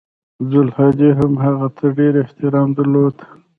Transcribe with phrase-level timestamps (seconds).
[0.43, 3.17] عبدالهادي هم هغه ته ډېر احترام درلود.